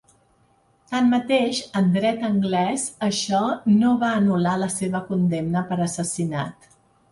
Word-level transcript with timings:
Tanmateix, 0.93 1.59
en 1.81 1.91
dret 1.97 2.23
anglès 2.29 2.87
això 3.09 3.43
no 3.75 3.93
va 4.07 4.11
anular 4.23 4.57
la 4.65 4.73
seva 4.79 5.05
condemna 5.13 5.67
per 5.71 5.81
assassinat. 5.89 6.71